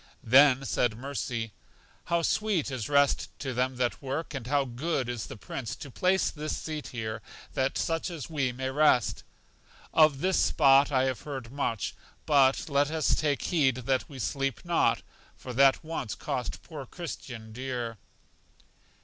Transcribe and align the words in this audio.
Then 0.23 0.65
said 0.65 0.97
Mercy: 0.97 1.53
How 2.05 2.23
sweet 2.23 2.71
is 2.71 2.89
rest 2.89 3.29
to 3.37 3.53
them 3.53 3.75
that 3.75 4.01
work! 4.01 4.33
And 4.33 4.47
how 4.47 4.65
good 4.65 5.07
is 5.07 5.27
the 5.27 5.37
Prince 5.37 5.75
to 5.75 5.91
place 5.91 6.31
this 6.31 6.57
seat 6.57 6.87
here 6.87 7.21
that 7.53 7.77
such 7.77 8.09
as 8.09 8.27
we 8.27 8.51
may 8.51 8.71
rest! 8.71 9.23
Of 9.93 10.21
this 10.21 10.39
spot 10.39 10.91
I 10.91 11.03
have 11.03 11.21
heard 11.21 11.51
much, 11.51 11.93
but 12.25 12.67
let 12.67 12.89
us 12.89 13.13
take 13.13 13.43
heed 13.43 13.75
that 13.75 14.09
we 14.09 14.17
sleep 14.17 14.65
not, 14.65 15.03
for 15.35 15.53
that 15.53 15.83
once 15.83 16.15
cost 16.15 16.63
poor 16.63 16.87
Christian 16.87 17.51
dear. 17.53 17.99